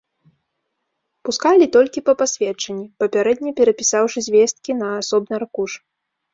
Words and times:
Пускалі 1.29 1.65
толькі 1.75 2.03
па 2.07 2.13
пасведчанні, 2.23 2.87
папярэдне 3.03 3.55
перапісаўшы 3.63 4.19
звесткі 4.31 4.71
на 4.81 4.87
асобны 5.01 5.33
аркуш. 5.43 5.71